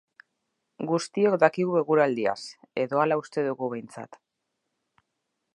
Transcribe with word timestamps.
Guztiok 0.91 1.35
dakigu 1.43 1.77
eguraldiaz, 1.83 2.35
edo 2.87 3.05
hala 3.05 3.21
uste 3.25 3.47
dugu 3.51 3.73
behintzat. 3.75 4.23